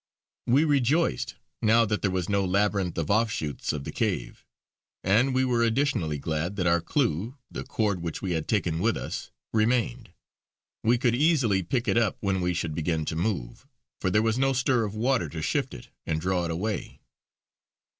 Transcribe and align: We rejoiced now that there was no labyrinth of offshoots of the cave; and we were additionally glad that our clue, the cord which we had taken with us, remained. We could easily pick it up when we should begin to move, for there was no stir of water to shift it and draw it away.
We 0.47 0.63
rejoiced 0.63 1.35
now 1.61 1.85
that 1.85 2.01
there 2.01 2.09
was 2.09 2.27
no 2.27 2.43
labyrinth 2.43 2.97
of 2.97 3.11
offshoots 3.11 3.71
of 3.71 3.83
the 3.83 3.91
cave; 3.91 4.43
and 5.03 5.35
we 5.35 5.45
were 5.45 5.61
additionally 5.61 6.17
glad 6.17 6.55
that 6.55 6.65
our 6.65 6.81
clue, 6.81 7.37
the 7.51 7.63
cord 7.63 8.01
which 8.01 8.19
we 8.19 8.31
had 8.31 8.47
taken 8.47 8.79
with 8.79 8.97
us, 8.97 9.29
remained. 9.53 10.09
We 10.83 10.97
could 10.97 11.13
easily 11.13 11.61
pick 11.61 11.87
it 11.87 11.99
up 11.99 12.17
when 12.19 12.41
we 12.41 12.55
should 12.55 12.73
begin 12.73 13.05
to 13.05 13.15
move, 13.15 13.67
for 13.99 14.09
there 14.09 14.23
was 14.23 14.39
no 14.39 14.53
stir 14.53 14.85
of 14.85 14.95
water 14.95 15.29
to 15.29 15.41
shift 15.43 15.71
it 15.71 15.89
and 16.07 16.19
draw 16.19 16.45
it 16.45 16.49
away. 16.49 17.01